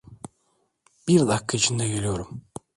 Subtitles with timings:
[1.07, 2.41] Bir dakika içinde geliyorum.